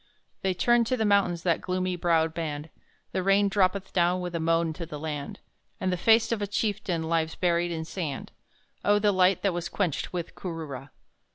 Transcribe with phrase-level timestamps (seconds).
[0.41, 2.71] They turn to the mountains, that gloomy browed band;
[3.11, 5.41] The rain droppeth down with a moan to the land,
[5.79, 8.31] And the face of a chieftain lies buried in sand
[8.83, 10.89] Oh, the light that was quenched with Kooroora!